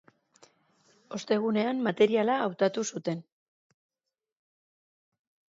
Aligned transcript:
Ostegunean 1.17 1.83
materiala 1.89 2.39
hautatu 2.47 2.87
zuten. 2.95 3.21